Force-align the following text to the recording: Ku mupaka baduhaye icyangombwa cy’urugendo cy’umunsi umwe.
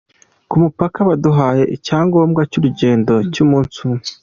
Ku 0.49 0.55
mupaka 0.63 0.99
baduhaye 1.09 1.63
icyangombwa 1.75 2.41
cy’urugendo 2.51 3.13
cy’umunsi 3.33 3.75
umwe. 3.85 4.01